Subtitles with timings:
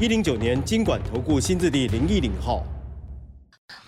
[0.00, 2.64] 一零九年经管投顾新字第零一零号。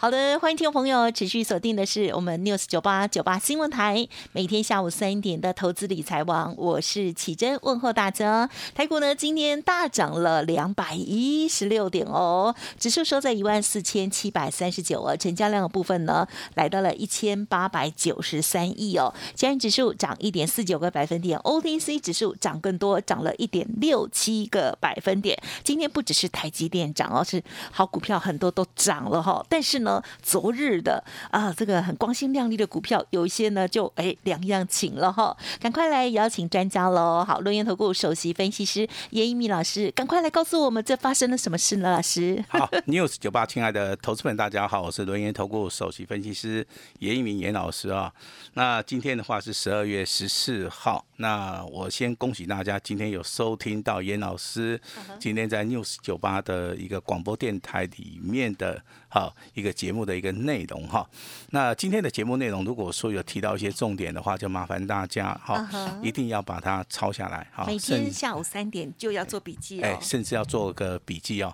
[0.03, 8.51] 好的，欢迎听众朋友持续锁定的是我们 News 九八九八新闻台，每天下午三点的投资理财网，我是启珍，问候大家。
[8.75, 25.41] 台股呢今天大涨了两百一十六点哦，指数收在一万四千七百三十九哦，成交量的部分呢来到了一千八百九十三亿哦，加元指数涨一点四九个百分点，OTC 指数涨更多，涨了一点六七个百分点。
[25.63, 27.41] 今天不只是台积电涨哦，是
[27.71, 29.92] 好股票很多都涨了哈，但是呢。
[30.23, 37.25] 昨日的啊，这个很光鲜亮丽的股票，有一些呢就哎两样情了哈，赶快来邀请专家喽！
[37.27, 41.93] 好，论元投顾首席分析师严一米老师，赶快来告诉我们这发生了什么事呢？
[41.93, 46.67] 老师，好，news 九八，亲爱的投资们，大家好，我是轮研投顾首席分析师
[47.01, 48.13] 严一鸣严老师啊。
[48.55, 54.81] 那今天的话是十二月十四号，那我先恭喜大家，今天有收听到严老师
[55.19, 58.83] 今天在 news 九八的一个广播电台里面的。
[59.15, 61.05] 好，一个节目的一个内容哈。
[61.51, 65.69] 那今天的节目内容，如果说有提到一些重点的话，就麻烦大家哈，
[66.01, 67.65] 一定要把它抄下来哈。
[67.67, 69.85] 每天下午三点就要做笔记哦。
[69.85, 71.53] 哎，甚至要做个笔记哦。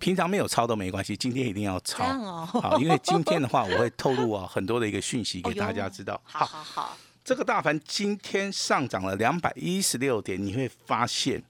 [0.00, 2.44] 平常没有抄都没关系，今天一定要抄哦。
[2.46, 6.20] 好，因为今天的话，我会透露啊很多的一个讯息给大家知道。
[6.26, 6.98] 好好好。
[7.22, 11.40] 这个大盘今天上涨了两百一十六点，你会发现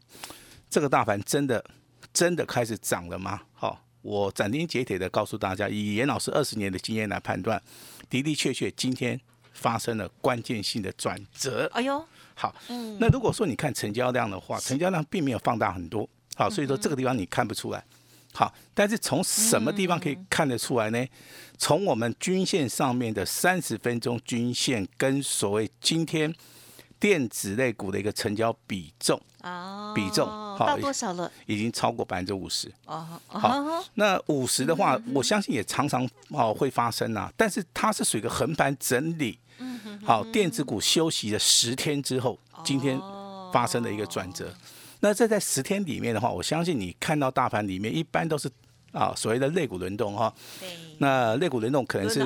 [0.69, 1.65] 这个大盘真的
[2.13, 3.41] 真的开始涨了吗？
[3.55, 3.81] 好。
[4.03, 7.61] 我斩钉截铁的告诉大家，以严老师二十年的经验来判断，
[8.09, 9.21] 的的确确今天
[9.53, 11.71] 发生了关键性的转折。
[11.75, 12.05] 哎呦，
[12.35, 17.85] 好，嗯，那如果说你看成交量的话，成交量并没有放大很多，好，所以说这个地方你看不出来。
[18.33, 21.07] 好，但是从什么地方可以看得出来呢？
[21.57, 26.35] 从我们均线上面的三十分钟均线跟所谓今天。
[27.01, 30.27] 电子类股的一个成交比重哦，比重
[30.59, 31.31] 到多少了？
[31.47, 33.07] 已经超过百分之五十哦。
[33.27, 37.33] 好，那五十的话，我相信也常常哦会发生啊。
[37.37, 39.39] 但是它是属于一个横盘整理。
[40.05, 43.01] 好，电子股休息了十天之后，今天
[43.53, 44.53] 发生了一个转折。
[45.01, 48.51] 那这在十天里面的话，我相信你看到大盘里面一般都是。
[48.93, 50.33] 啊，所谓的肋骨轮动哈，
[50.99, 52.21] 那肋骨轮动可能是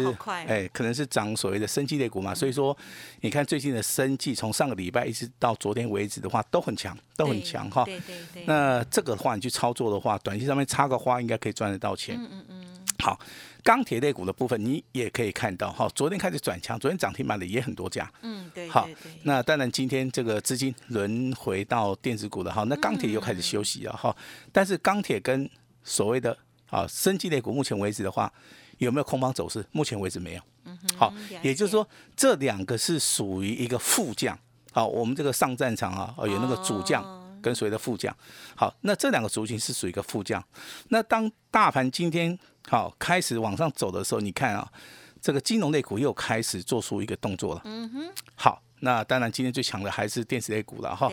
[0.46, 2.76] 哎，可能是涨所谓的生技肋骨嘛，所以说
[3.20, 7.84] 你看最近的生技，从上个礼拜一直到昨天为止的话，都很强，都很强哈。
[7.84, 8.44] 对对对。
[8.46, 12.16] 那这个的话，你去操作的话，短期上面插个花，应该可以赚得到钱。
[12.16, 12.66] 嗯嗯嗯。
[13.00, 13.18] 好，
[13.64, 18.08] 钢铁肋骨的部分，你也可以看到哈，昨天开始转强，昨天涨停板的也很多家。
[18.22, 18.68] 嗯，对。
[18.68, 18.88] 好，
[19.24, 24.16] 那当然今天这个资金轮回到电子股了哈，那钢铁又开始休息了哈，
[24.52, 25.50] 但是钢铁跟
[25.82, 26.36] 所谓的
[26.72, 28.32] 啊，生技类股目前为止的话，
[28.78, 29.62] 有没有空方走势？
[29.72, 30.42] 目前为止没有。
[30.96, 31.12] 好，
[31.42, 34.36] 也就是说这两个是属于一个副将。
[34.72, 37.04] 好，我们这个上战场啊，有那个主将
[37.42, 38.16] 跟所谓的副将。
[38.56, 40.42] 好，那这两个族群是属于一个副将。
[40.88, 44.72] 那当大盘今天好开始往上走的时候，你看啊，
[45.20, 47.60] 这个金融类股又开始做出一个动作了。
[47.66, 48.12] 嗯哼。
[48.34, 51.12] 好，那当然今天最强的还是电子类股了哈。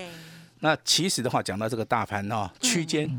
[0.62, 3.10] 那其实的话，讲到这个大盘啊，区间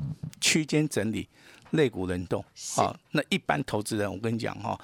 [0.40, 1.28] 区间整理。
[1.72, 2.44] 肋骨轮动，
[2.74, 4.78] 好，那一般投资人，我跟你讲哈，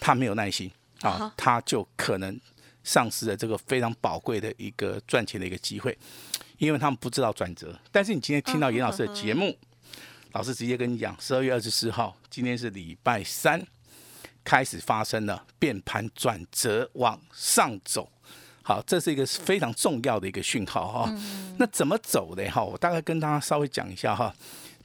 [0.00, 2.40] 他没有耐心啊，他就可能
[2.82, 5.96] 丧失了这个非常宝贵的一个赚钱的一个机会，
[6.58, 7.78] 因为他们不知道转折。
[7.92, 9.56] 但是你今天听到严老师的节目，
[10.32, 13.64] 老师直接跟你讲，十二月二十四号，今天是礼拜三，
[14.42, 18.10] 开始发生了变盘转折往上走，
[18.62, 21.20] 好，这是一个非常重要的一个讯号哈。
[21.58, 22.62] 那怎么走的哈？
[22.62, 24.34] 我大概跟大家稍微讲一下哈。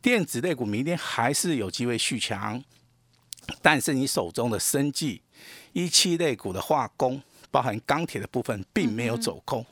[0.02, 2.64] 电子类股明天还是有机会续强，
[3.62, 5.22] 但是你手中的生技、
[5.74, 9.66] 一期类股的化工，包含钢铁的部分，并没有走空。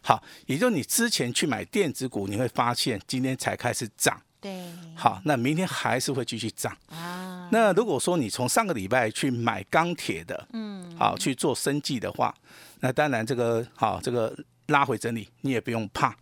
[0.00, 4.20] 好，也就是你之前去买电子股，你会发现今天才开始涨。
[4.40, 4.70] 对。
[4.94, 6.76] 好，那明天还是会继续涨。
[6.88, 7.48] 啊。
[7.52, 12.34] 那如果说你从上个礼拜去买钢铁的，嗯，好去做生计的话，
[12.80, 14.36] 那当然这个好这个
[14.66, 16.16] 拉回整理，你也不用怕。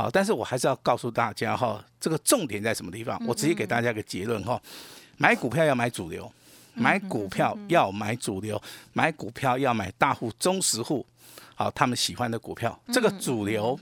[0.00, 3.22] 好，但是我还是要告诉大家哈，这个重点在什么地方？
[3.26, 4.58] 我直接给大家一个结论哈，
[5.18, 6.32] 买股票要买主流，
[6.72, 8.58] 买股票要买主流，
[8.94, 11.04] 买股票要买大户、中实户，
[11.54, 12.80] 好，他们喜欢的股票。
[12.90, 13.78] 这个主流，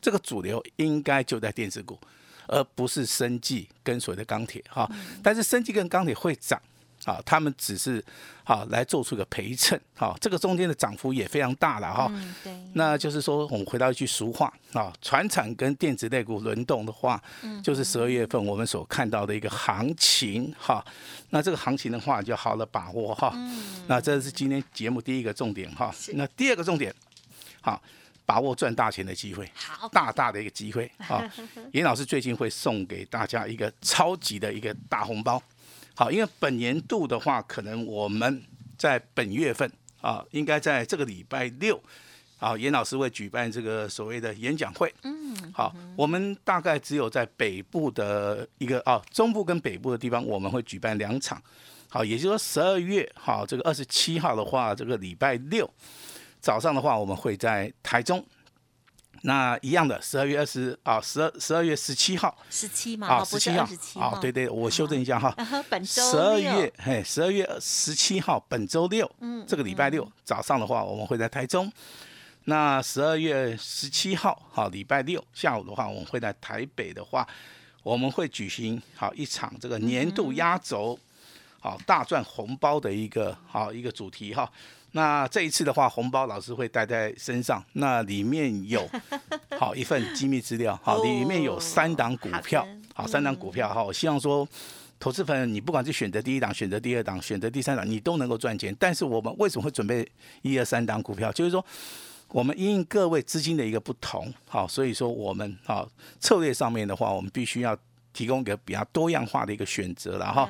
[0.00, 1.98] 这个主流应该就在电子股，
[2.46, 4.88] 而不是生技跟所谓的钢铁哈。
[5.20, 6.62] 但是生技跟钢铁会涨。
[7.06, 8.04] 啊，他们只是
[8.42, 12.08] 好来做出个陪衬，好，这个中间的涨幅也非常大了哈。
[12.10, 12.52] 嗯，对。
[12.74, 20.84] 那就是说，我们回到一句俗话啊，船产跟电子类股轮动的话，嗯，就是十二月份我们所看到的一个行情哈。
[21.30, 23.30] 那这个行情的话，就好了把握哈。
[23.34, 23.84] 嗯。
[23.86, 25.94] 那这是今天节目第一个重点哈。
[26.14, 26.92] 那第二个重点，
[27.60, 27.80] 好，
[28.24, 31.22] 把握赚大钱的机会，好，大大的一个机会啊。
[31.70, 35.40] 严老师最近会送给大家一个超级的一个大红包。
[35.98, 38.42] 好，因为本年度的话，可能我们
[38.76, 39.70] 在本月份
[40.02, 41.82] 啊，应该在这个礼拜六，
[42.38, 44.92] 啊，严老师会举办这个所谓的演讲会。
[45.04, 51.42] 嗯，好，我们大概只有在北部的一个啊，中部跟北部的地方，我们会举办两场。
[51.88, 55.68] 好，也就是说十二月好，这个二十七号的话，这个礼拜六
[56.40, 58.22] 早上的话，我们会在台中。
[59.22, 63.66] 那一样的，十二月二十啊，十二十二月十七号，十七嘛，啊，十七号，
[64.00, 65.34] 啊，对对，我修正一下哈，
[65.68, 71.70] 本周十二月，嘿，十二月十七号，本周六，嗯，这个礼拜六早上的话，我们会在台中。
[72.44, 77.26] 那十二月十七号，好，礼拜六下午的话，我们会在台北的话，
[77.82, 80.96] 我们会举行好一场这个年度压轴，
[81.58, 84.48] 好大赚红包的一个好一个主题哈。
[84.92, 88.88] 那这一次的话，红包老师会带在身上，那里面有
[89.58, 94.48] 好一份机密资料，好，里面有三档股票，好，三档股票，哈，我希望说，
[94.98, 98.74] 投资朋友你不管是选择第一档、选择第二档、选择第三档，你都能够赚钱。
[98.78, 100.06] 但是我们为什么会准备
[100.40, 101.30] 一二三档股票？
[101.30, 101.62] 就是说，
[102.28, 105.86] 我们因应各位资金的一个不同，好，所以说我们好
[106.20, 107.76] 策略上面的话，我们必须要。
[108.16, 110.48] 提供一个比较多样化的一个选择了哈，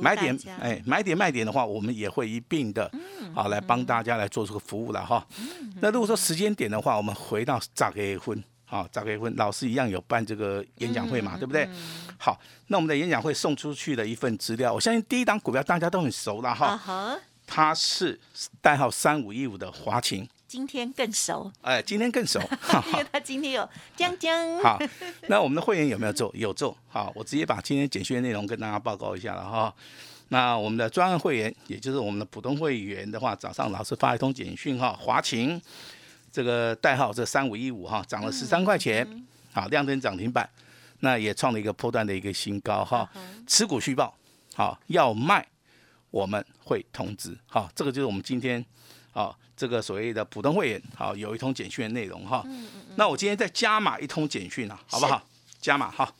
[0.00, 2.90] 买点哎，买点卖点的话，我们也会一并的，
[3.32, 5.24] 好来帮大家来做这个服务了哈。
[5.80, 11.68] 那如果说时间点的话，我们回到早结婚，好早结婚，老师一样有办这个演讲会嘛，对不对？
[12.18, 17.16] 好，那我们的演讲会送出去的一份资料，我相信第一档股票大家都很熟了哈，
[17.46, 18.18] 它是
[18.60, 20.28] 代号三五一五的华勤。
[20.54, 22.38] 今天更熟，哎，今天更熟，
[22.86, 24.56] 因为他今天有将将。
[24.62, 24.80] 好，
[25.26, 26.30] 那我们的会员有没有做？
[26.32, 26.78] 有做。
[26.86, 29.74] 好，我直接把今天简讯内容跟大家报告一下了哈。
[30.28, 35.60] 那我们的专案会员，也就是我们的普通会员的话，早上老师发一通简讯哈，华勤
[36.30, 40.48] 这个代号这三五一五哈，涨了十三块钱，好，亮灯涨停板，
[41.00, 43.10] 那也创了一个破断的一个新高哈。
[43.44, 44.16] 持股续报，
[44.54, 45.44] 好，要卖
[46.12, 48.64] 我们会通知，好，这个就是我们今天。
[49.14, 52.42] 好，这个所谓的普通会员，好，有一通简讯的内容哈。
[52.46, 52.94] 嗯嗯嗯。
[52.96, 55.24] 那我今天再加码一通简讯啊，好不好？
[55.60, 56.12] 加码哈。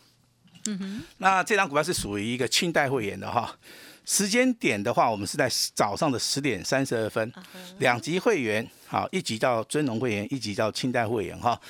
[0.66, 1.02] 嗯哼。
[1.18, 3.58] 那这张股票是属于一个清代会员的哈。
[4.06, 7.32] 时间点的话，我们是在早上的十点三十二分。
[7.78, 11.60] 两级会员，好，一级叫尊龙会员，一级叫清代会员哈。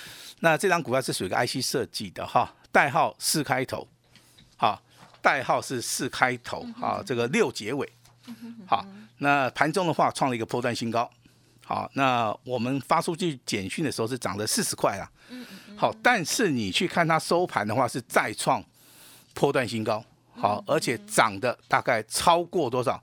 [0.40, 3.88] 那这张股票是属于一个 IC 设计的哈，代号四开头，
[4.56, 4.82] 好，
[5.22, 7.90] 代号是四开头，好，这个六结尾，
[8.66, 8.84] 好。
[9.18, 11.08] 那盘中的话创了一个破断新高，
[11.64, 15.08] 好，那我们发出去简讯的时候是涨了四十块啊，
[15.76, 18.62] 好，但是你去看它收盘的话是再创
[19.32, 20.04] 破断新高，
[20.34, 23.02] 好，而且涨的大概超过多少？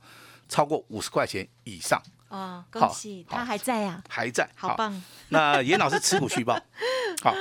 [0.50, 2.00] 超过五十块钱以上。
[2.28, 5.02] 哦，恭喜，他还在呀，还在，好棒。
[5.30, 6.54] 那严老师持股续报，
[7.24, 7.34] 好，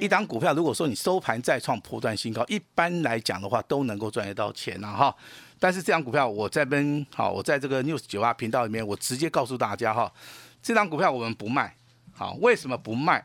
[0.00, 5.16] 一档股票如果说你收盘再创破断新高，一般来讲的话都能够赚得到钱了哈。
[5.60, 10.12] 但是这张股票，我在跟好，我在这个 news 九八频道里面，我直接告诉大家哈，
[10.60, 11.72] 这张股票我们不卖，
[12.12, 13.22] 好，为什么不卖？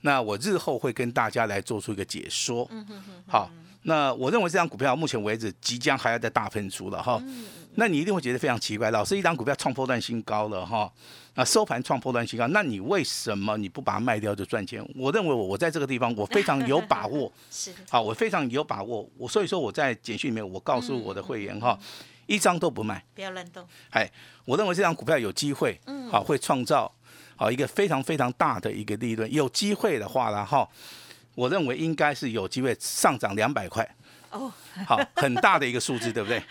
[0.00, 2.68] 那我日后会跟大家来做出一个解说。
[3.28, 3.50] 好，
[3.82, 7.22] 那我认为这张股票目前为止即将还要再大喷出了哈。
[7.76, 10.90] 那你一定会觉得非常奇怪，老师一张股票创破断新高了哈，
[11.34, 14.82] 那收盘创破断新高，那你为什么你不把它卖掉就赚钱？
[14.94, 21.78] 我认为我我在这个地方我非常有把握， 是好，我非常有把握，我所以说我在简讯里面我告诉我的会员哈，
[22.26, 23.66] 一张都不卖，不要乱动。
[23.90, 24.10] 哎，
[24.46, 26.90] 我认为这张股票有机会，嗯，好，会创造
[27.36, 30.66] 好一个非常非常大的一个利润，有机会的话然后
[31.34, 33.86] 我认为应该是有机会上涨两百块。
[34.36, 34.52] 哦，
[34.86, 36.42] 好，很大的一个数字，对不对？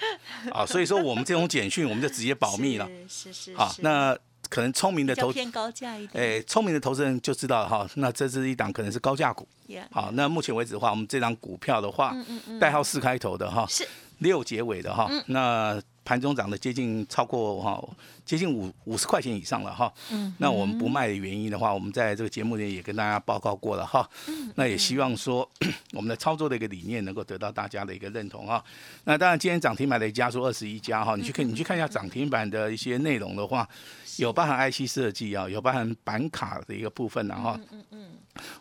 [0.51, 2.89] 啊，所以说我们这种简讯，我们就直接保密了。
[3.07, 3.55] 是是。
[3.55, 4.17] 好，那
[4.49, 6.23] 可能聪明的投偏高价一点。
[6.23, 9.47] 哎，聪明的投资人就知道哈，那这是一档可能是高价股。
[9.91, 12.15] 好，那目前为止的话，我们这张股票的话，
[12.59, 13.87] 代号四开头的哈，是
[14.19, 17.83] 六结尾的哈，那盘中涨的接近超过哈。
[18.23, 25.47] 接近五五十块钱以上了哈，嗯，那我们不卖的原因的话，我们在这个节目里也跟大家报告过了哈，嗯，那也希望说
[25.93, 28.63] 我们的操作的一个理念能够得到大家的一个认同哈。
[29.03, 33.69] 那当然今天涨停板的家数二十一家哈，你去看你去看一下涨停板的一些内容的话，
[34.17, 38.05] 有包含 IC 设计啊，有包含板卡的一个部分然后，嗯嗯，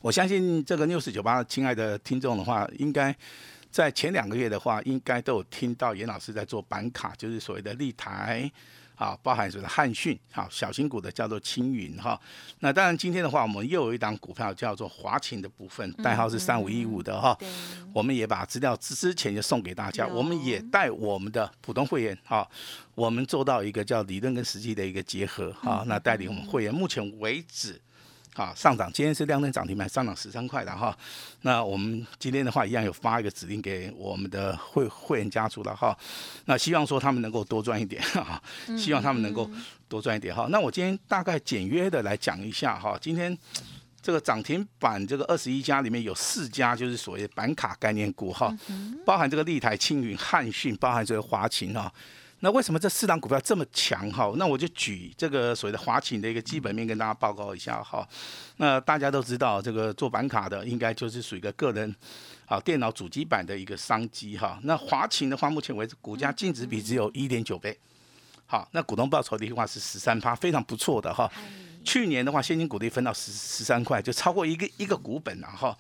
[0.03, 3.17] 我相信这个六四九八亲爱的听众的话，应该
[3.75, 8.49] 在前两个月的话，应该都有听到严老师在做板卡，就是所谓的立台。
[8.95, 12.19] 啊，包含所谓的汉讯，好，小型股的叫做青云哈。
[12.61, 17.37] 那当然今天的话，我们又有一档股票叫做华勤的部分，代号是三五一五的哈。
[17.93, 22.49] 我们也把资料之之前就送给大家，我们也带我们的普通会员哈，
[22.95, 25.83] 我们做到一个叫理论跟实际的一个结合哈。
[25.89, 27.81] 那带领我们会员，目前为止。
[28.37, 30.97] 好，上涨，今天是量能涨停板，上涨十三块的哈。
[31.43, 35.97] 那我们今天的话，一样有发一个指令给我们的会会员家族了哈。
[36.47, 38.43] 那希望说他们能够多赚一点哈，
[38.77, 39.49] 希望他们能够
[39.89, 40.49] 多赚一点哈。
[40.51, 43.39] 那我今天大概简约的来讲一下哈，今天
[44.03, 48.53] 这个涨停板这个二十一家里面有四家就是所谓板卡概念股哈，
[49.07, 51.93] 包含这个立台、青云、汉讯，包含这个华勤哈。
[52.41, 54.31] 那为什么这四档股票这么强哈？
[54.37, 58.07] 那我就举这个所谓的华勤的一个基本面跟大家报告一下哈。
[58.59, 61.95] 那大家都知道，这个做板卡的应该就是属于一个个人
[62.45, 64.59] 啊电脑主机板的一个商机哈。
[64.65, 67.79] 那华勤的话，目前为止股价净值比只有一点九倍，
[68.45, 71.31] 好，那股东报酬的话是十三趴，非常不错的哈。
[71.83, 75.75] 去年的话，现金股利分到十十三块，就超过一个一个股本了哈。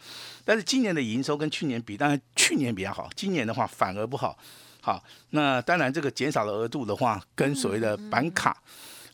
[0.46, 4.38] 但是今年的营收跟去年比，当然去年比较好，今年的话反而不好。
[4.84, 8.54] 好，那当然这个减少的额度的话，跟所谓的板卡，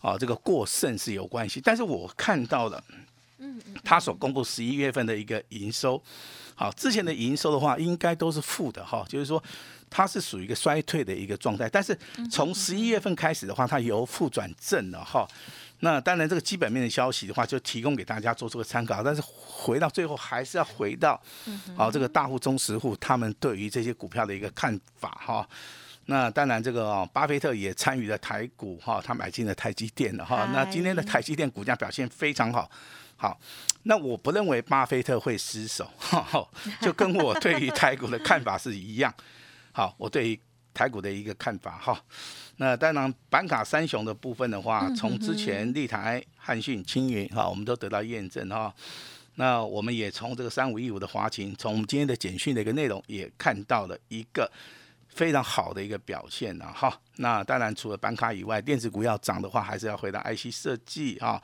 [0.00, 1.60] 啊，这个过剩是有关系。
[1.62, 2.82] 但是我看到了，
[3.38, 6.02] 嗯，他所公布十一月份的一个营收，
[6.56, 9.40] 好，之前的营收的话，应该都是负的哈，就是说
[9.88, 11.68] 它是属于一个衰退的一个状态。
[11.68, 11.96] 但是
[12.32, 15.24] 从十一月份开始的话，它由负转正了哈。
[15.80, 19.02] 那当然，这个基本面的消息的话，就提供给大家做出个参考。
[19.02, 21.20] 但是回到最后，还是要回到，
[21.76, 25.48] 好这个大户、中实户他们对于这些股票的一个看法哈。
[26.06, 30.48] 那当然，这个巴菲特也参与了台股哈，他买进了台积电的哈。
[30.52, 32.70] 那今天的台积电股价表现非常好，
[33.16, 33.40] 好。
[33.84, 35.88] 那我不认为巴菲特会失手，
[36.82, 39.14] 就跟我对于台股的看法是一样。
[39.72, 40.40] 好，我对于
[40.74, 41.98] 台股的一个看法哈。
[42.60, 48.72] 那当然，板卡三雄的部分的话，从之前立台、汉讯、青云哈，我们都得到验证哈。
[49.36, 54.50] 那我们也从这个三五一五的华勤，从我们今天的简讯的一个内容，也看到了一个
[55.14, 56.92] 非常好的一个表现了哈。
[57.16, 61.40] 那当然，除了板卡以外，电子股要涨的话，还是要回到 IC 设计啊。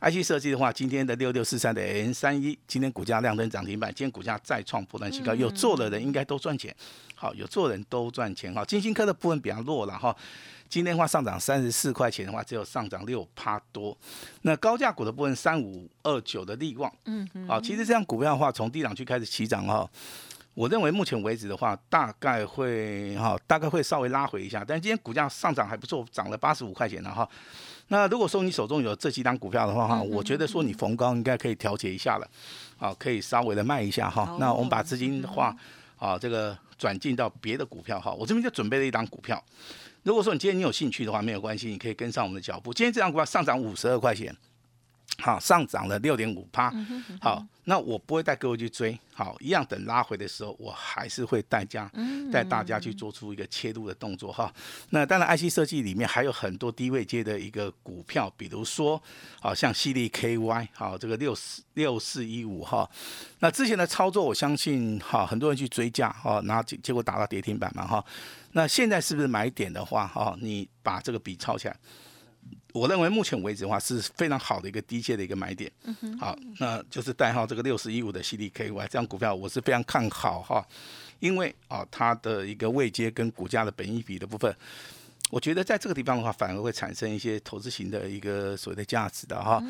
[0.00, 6.74] IC 设计的话，今天的六六四三的 N 三一，今天股价亮灯涨停板，今天股价再创波段新高，有做的人应该都赚钱。
[7.14, 8.64] 好，有做人都赚钱哈。
[8.64, 10.14] 金星科的部分比较弱了哈。
[10.68, 13.96] 今天的话上涨三十四块钱的话，只有上涨六趴多。
[14.40, 19.88] 那高价股的部分，三五二九的利旺，嗯嗯，好，其实这样股票的话，从低档区开始起涨哈。
[20.54, 24.62] 我认为目前为止的话，大概会哈，大概会稍微拉回一下。
[24.66, 27.26] 但今天股价上涨还不错，涨了八十五块钱了哈。
[27.88, 32.28] 那如果说你手中有这几档股票的话哈，我觉得说你逢高应该可以调节一下了，
[32.78, 34.36] 啊，可以稍微的卖一下哈。
[34.38, 35.56] 那我们把资金的话，
[35.96, 38.12] 啊，这个转进到别的股票哈。
[38.12, 39.42] 我这边就准备了一档股票。
[40.02, 42.74] 如果说你今天你有兴趣的话，没有关系，你可以跟上我们的脚步。
[42.74, 44.36] 今天这张股票上涨五十二块钱。
[45.22, 46.72] 好，上涨了六点五趴。
[47.20, 48.98] 好，那我不会带各位去追。
[49.14, 51.88] 好，一样等拉回的时候，我还是会带家
[52.32, 54.52] 带大家去做出一个切入的动作哈。
[54.90, 59.00] 那当然，IC 设计里面还有很多低位接的一个股票，比如说，
[59.40, 62.90] 好像犀利 KY，好这个六四六四一五哈。
[63.38, 68.04] 那之前的操作，我相信哈，很多人去追价哈，然后结结果打到跌停板嘛哈。
[68.52, 71.76] 那现在是不是买点的话哈，你把这个笔抄起来。
[72.72, 75.70] 我认为目前为止的话是非常好的一个低阶的一个买点，
[76.18, 80.66] 好，那就是代号这个六十一五的 CDKY 这张股票我是非常看好哈，
[81.20, 84.54] 因为啊它的一个位阶跟股价的本益比的部分，
[85.30, 89.62] 我觉得在这个地方的话反而会产生一些投资型的一个所谓的价值的哈，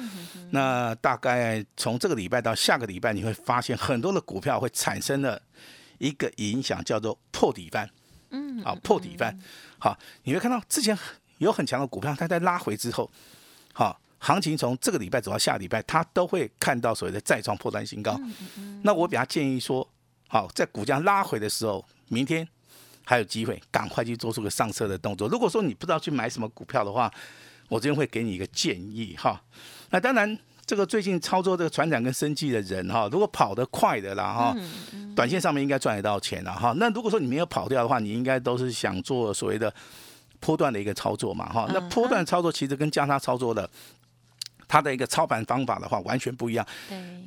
[0.50, 5.40] 那大概从这个礼拜到下个礼拜你会发现很多的股票会产生了
[5.99, 7.90] 一个影响叫做破底翻，
[8.30, 9.37] 嗯，好破底翻，
[9.78, 10.97] 好，你会看到之前。
[11.44, 13.11] 有很强的股票，它在拉回之后，
[13.72, 18.18] 好，行情从这个礼拜走到下礼拜，它都会看到所谓的再创破断新高。
[18.82, 19.87] 那我比较建议说，
[20.28, 22.46] 好，在股价拉回的时候，明天
[23.04, 25.28] 还有机会，赶快去做出个上车的动作。
[25.28, 27.12] 如果说你不知道去买什么股票的话，
[27.68, 29.42] 我这边会给你一个建议哈。
[29.90, 34.56] 那当然，这个最近操作这个船长跟生计的人哈，如果跑得快的啦哈，
[35.16, 36.72] 短线上面应该赚得到钱了哈。
[36.76, 39.75] 那如果说你没有跑掉的话，你应该都是想做所谓的。
[40.42, 43.70] 波段的一个操作嘛，哈，那波段操作其实跟加差操作的，
[44.66, 46.66] 它的一个操盘方法的话完全不一样，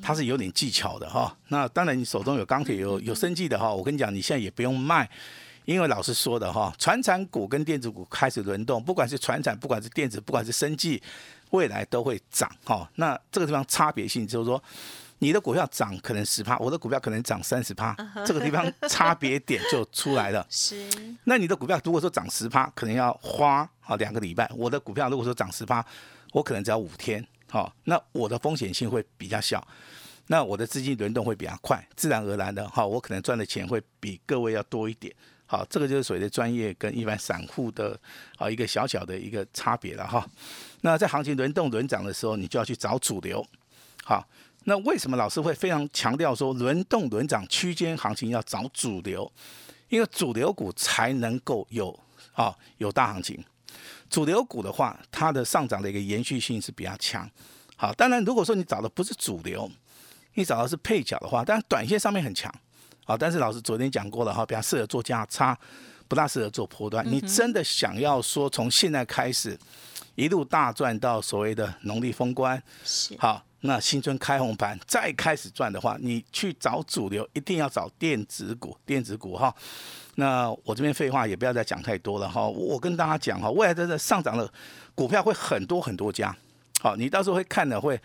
[0.02, 1.34] 它是有点技巧的哈。
[1.48, 5.10] 那当然你手中有钢铁有有生计的哈，我跟你讲，你现在也不用卖，
[5.64, 11.02] 因为老师说的哈，船产股跟电子股开始轮动，不管是船产，不管是电子，不管是生计，
[11.52, 12.90] 未来都会涨哈。
[12.96, 14.62] 那这个地方差别性就是说，
[15.20, 17.96] 你的股票涨可能十趴，我的股票可能涨三十趴，
[18.26, 20.46] 这个地方差别点就出来了。
[20.52, 20.88] 是。
[21.24, 25.86] 那你的股票如果说涨十趴，可能要花啊两个礼拜；我的股票如果说涨十趴，
[26.32, 27.26] 我可能只要五天。
[27.50, 29.66] 好，那我的风险性会比较小，
[30.28, 35.14] 那我的资金轮动会比较快，自然而然的哈，我可能赚的钱会比各位要多一点。
[35.46, 37.98] 好，这个就是所谓的专业跟一般散户的
[38.38, 40.28] 啊一个小小的一个差别了哈。
[40.82, 43.46] 那在行情轮动轮涨的时候，你就要去找主流。
[44.04, 44.28] 好，
[44.66, 49.32] 那为什么老师会非常强调说轮动轮涨区间行情要找主流？
[49.90, 51.98] 因为主流股才能够有
[52.34, 53.44] 啊有大行情。
[54.10, 57.30] 主流股的话，它的上涨的一个延续性是比较强。
[57.76, 59.70] 好，当然如果说你找的不是主流，
[60.34, 62.54] 你找的是配角的话，当然短线上面很强。
[63.06, 65.58] 好，但是老师昨天讲过了哈，比较适合做价差，
[66.08, 67.06] 不大适合做波段。
[67.06, 69.58] 你真的想要说从现在开始
[70.16, 79.54] 一路大赚到所谓的农历封关，是好，那新春开红盘再开始赚的话，你去找主流，一定要找电子股，电子股哈。
[80.16, 84.50] 那我这边废话也不要再讲太多了哈，我跟大家讲哈，未来真的上涨的
[84.94, 86.36] 股票会很多很多家，
[86.82, 88.00] 好，你到时候会看的会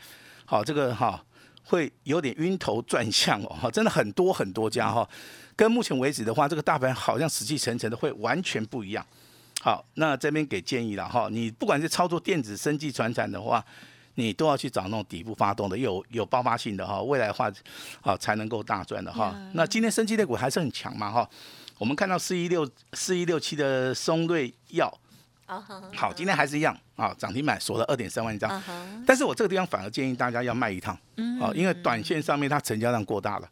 [0.44, 1.24] 好这个哈。
[1.62, 5.08] 会有点晕头转向哦，真的很多很多家哈，
[5.54, 9.06] 跟目前为止的话，这个大盘好像死气沉沉的，会完全不一样。
[9.60, 13.64] 好，那这边给建议了哈，你不管是操作电子、生技、传产的话，
[14.14, 17.50] 你都要去找那种底部发动的，有有爆发性的哈，未来的话，
[18.00, 19.34] 好才能够大赚的哈。
[19.54, 21.28] 那今天生技类股还是很强嘛哈，
[21.78, 24.92] 我们看到四一六四一六七的松瑞药。
[25.96, 28.62] 好，今天还是一样啊，涨停板锁了二点三万张，
[29.04, 30.94] 但是我这个地方反而建议大家要卖一趟，
[31.40, 33.50] 啊，因为短线上面它成交量过大了。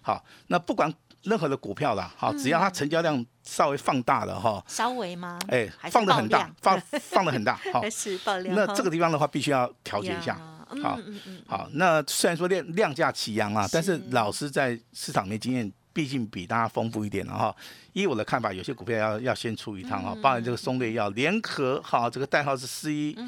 [0.00, 5.38] 好，那不管任何的股票啦，哈，只要它成交量稍微放大了哈，稍微吗？
[5.48, 8.54] 哎，放的很大，放放的很大，好， 是爆量。
[8.54, 10.40] 那这个地方的话，必须要调节一下。
[10.82, 10.98] 好，
[11.46, 15.72] 好，那虽然说量量价齐扬啊，但是老师在市场面经验。
[15.92, 17.54] 毕竟比大家丰富一点了哈。
[17.94, 20.16] 依我的看法，有些股票要要先出一趟哈。
[20.22, 23.18] 包含这个松类药联合哈，这个代号是四一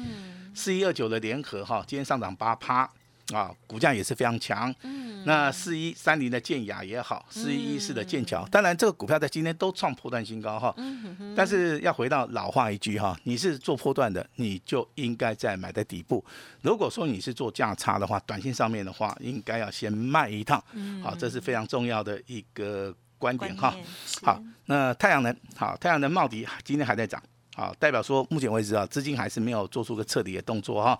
[0.55, 2.89] 四一二九的联合哈，今天上涨八趴。
[3.31, 4.73] 啊，股价也是非常强。
[4.81, 10.73] 嗯，那四一三零的建雅也好，四一一四的剑桥，当然这个股票在今天都创破断新高哈。
[10.77, 16.23] 嗯但是要回到老话一句哈，你是做破断的，你就应该在买在底部。
[16.61, 20.63] 如果说你是做价差的话，短线上面的话，应该要先卖一趟。
[20.73, 21.01] 嗯。
[21.01, 23.73] 好，这是非常重要的一个观点哈。
[24.21, 27.21] 好，那太阳能，好，太阳能茂迪今天还在涨。
[27.55, 30.97] 好，代表说目前为止啊，资金还是没有做出个彻底的动作哈。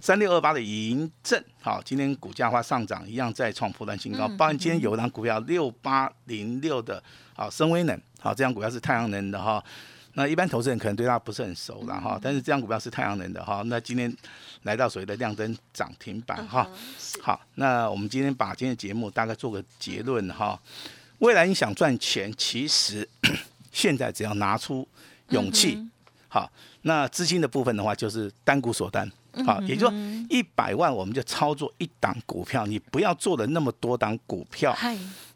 [0.00, 4.28] 三六二八的银证，好，今天股价话上涨，一样再创破断新高。
[4.36, 7.02] 包含今天有一张股票六八零六的，
[7.34, 9.64] 好，深威能，好，这张股票是太阳能的哈。
[10.12, 13.62] 那一般投资人可能对它不是很熟了哈，但是这张股票是太阳能的哈。
[13.64, 14.14] 那今天
[14.64, 16.68] 来到所谓的亮灯涨停板哈。
[17.22, 20.60] 好，那我们今天把今天的节目大概做个结论哈。
[21.20, 23.08] 未来你想赚钱，其实
[23.72, 24.86] 现在只要拿出
[25.30, 25.88] 勇气。
[26.34, 26.50] 好，
[26.82, 29.08] 那资金的部分的话，就是单股锁单，
[29.46, 34.76] 好，也就是说一百万我们就操作一档股票，你不要做了那么多档股票。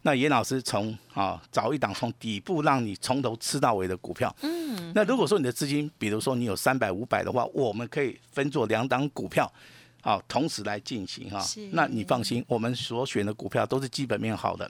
[0.03, 4.35] 那严老师从啊找一档从底部让你从头吃到尾的股票。
[4.43, 4.93] 嗯。
[4.93, 9.49] 那如果说你的资金，比如说你有三百五百的话，我们可以分做两档股票，
[10.03, 11.41] 好，同时来进行哈。
[11.71, 14.69] 那你放心，我们所选的股票都是基本面好的。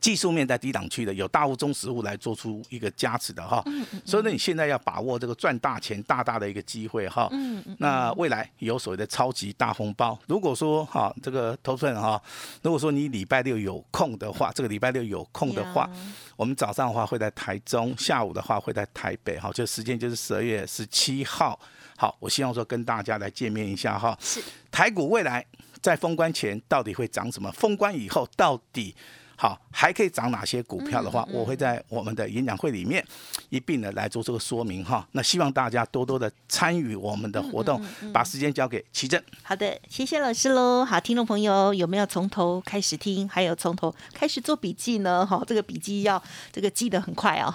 [0.00, 3.64] 技术面在低档区的，有大户、中实物来做出一个加持的哈，
[4.04, 7.28] 所以呢，你现在要把握这个赚大钱、大大的一个机会哈。
[7.32, 12.20] 嗯那未来有所谓的超级大红包，如果说哈这个投资人哈，
[12.62, 15.88] 如果说你礼拜六有空的话，这个礼拜六有空的话，
[16.36, 21.58] 我们早上的话会在台中，下午的话会在台北哈，就时间就是十二月十七号。
[21.96, 24.16] 好，我希望说跟大家来见面一下哈。
[24.20, 25.44] 是台股未来
[25.80, 27.50] 在封关前到底会涨什么？
[27.52, 28.94] 封关以后到底？
[29.40, 33.04] 好，还可以涨哪些股票的话，我会在我们的演讲会里面
[33.50, 35.06] 一并的来做这个说明哈。
[35.12, 37.80] 那希望大家多多的参与我们的活动，
[38.12, 39.22] 把时间交给奇正。
[39.44, 40.84] 好的，谢谢老师喽。
[40.84, 45.24] 好，听众朋友有没有从头开始听，还有从头开始做笔记呢？
[45.24, 46.20] 哈，这个笔记要
[46.50, 47.54] 这个记得很快哦。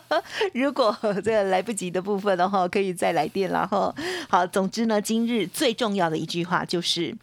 [0.54, 3.94] 如果这个来不及的部分的话，可以再来电了哈。
[4.30, 7.14] 好，总之呢，今日最重要的一句话就是。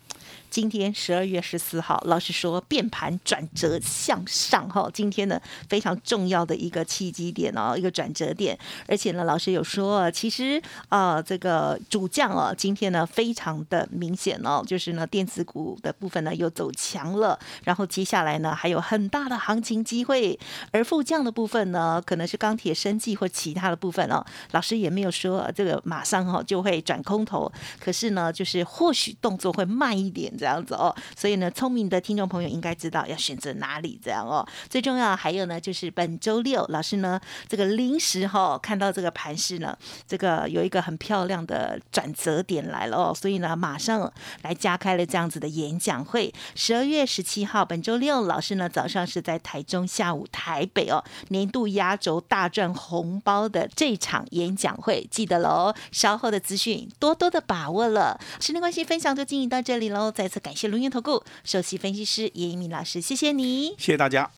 [0.55, 5.37] 今天十二月十四号，老师说变盘转折向上哈，今天呢
[5.67, 20.39] 非常重要的一个契机点哦，一个转折点，而且呢老师有说，其实啊这个主将哦，今天呢非常的明显哦，就是呢电子股的部分呢又走强了，然后接下来呢还有很大的行情机会，
[20.71, 30.31] 而副将的部分呢可能是钢铁、生计或其他的部分哦，老师也没有说这个马上哈就会转空头，可是呢就是或许动作会慢一点。
[30.45, 30.95] 这样子哦。
[31.17, 34.45] 所以呢，聪明的听众朋友应该知道要选择哪里这样哦。
[34.69, 39.75] 最重要还有呢，就是本周六老师呢这个临时哈看到这个盘势呢，
[40.07, 44.11] 这个有一个很漂亮的转折点来了哦，所以呢马上
[44.43, 46.31] 来加开了这样子的演讲会。
[46.53, 55.73] 十二月十七号，本周六老师呢早上是在台中，下午台北哦，年度压轴大赚红包的这场演讲会，记得喽。
[55.91, 58.19] 稍后的资讯多多的把握了。
[58.39, 60.11] 时间关系，分享就进行到这里喽。
[60.11, 64.31] 再感谢龙岩投顾首席分析师叶一鸣老师，谢谢你，谢谢大家。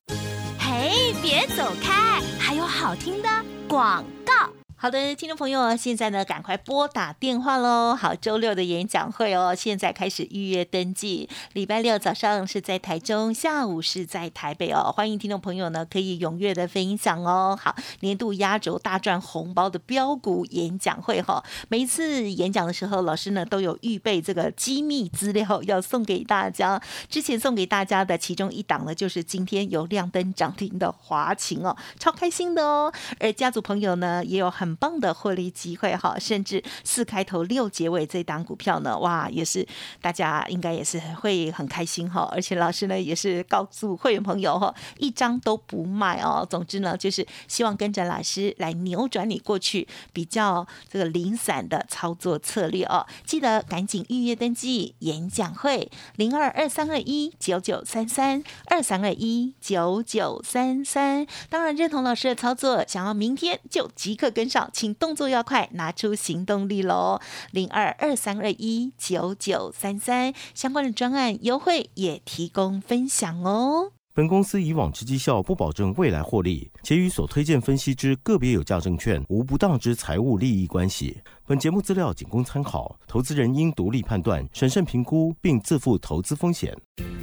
[0.58, 3.28] 嘿，别走开，还有好听的
[3.68, 4.57] 广告。
[4.80, 7.96] 好的，听众朋友，现在呢，赶快拨打电话喽！
[7.96, 11.28] 好，周六的演讲会哦，现在开始预约登记。
[11.54, 14.92] 礼拜六早上是在台中，下午是在台北哦。
[14.94, 17.58] 欢迎听众朋友呢，可以踊跃的分享哦。
[17.60, 26.80] 好，年度压轴大赚红包的标股演讲会哈，每一次演讲的时候，老师呢都有预备这个机密资料要送给大家。
[27.08, 32.92] 之前送给大家的其中一档呢，就是今天有亮灯涨停的华勤哦，超开心的哦。
[33.18, 39.66] 而家族朋友呢，也有很很棒的获利机会哈，甚至四开头六结尾这档股票呢，哇，也是
[40.02, 42.28] 大家应该也是会很开心哈。
[42.30, 46.46] 而且老师呢也是告诉会员朋友哈，一张都不卖哦。
[46.50, 53.06] 总之呢，就是希望跟着老师来扭转你过去比较这个零散的操作策略哦。
[53.24, 61.26] 记得赶紧预约登记演讲会零二二三二一九九三三二三二一九九三三。
[61.48, 64.57] 当然认同老师的操作，想要明天就即刻跟上。
[64.72, 67.20] 请动作要快，拿出行动力喽！
[67.50, 73.92] 零二二三二一九九三三，相关的专案优惠也提供分享哦。
[74.14, 81.20] 本公司以往之绩效不保证未来获利，且与所推荐分析之个别有价证券无不当之财务利益关系。
[81.46, 86.76] 本节目资料仅供参考，投资人应独立判断、审慎评估，并自负投资风险。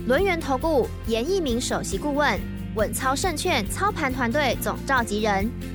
[0.08, 2.39] 轮源投顾严一鸣首席顾问，
[2.76, 5.75] 稳操胜券操盘团队总召集人。